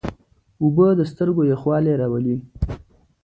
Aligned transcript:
اوبه 0.61 0.87
د 0.99 1.01
سترګو 1.11 1.41
یخوالی 1.51 1.93
راولي. 2.01 2.35